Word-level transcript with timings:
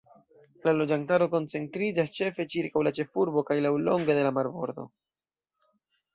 La 0.67 0.71
loĝantaro 0.77 1.27
koncentriĝas 1.33 2.13
ĉefe 2.15 2.47
ĉirkaŭ 2.55 2.83
la 2.89 2.95
ĉefurbo 3.01 3.45
kaj 3.51 3.59
laŭlonge 3.67 4.19
de 4.23 4.27
la 4.31 4.35
marbordo. 4.41 4.89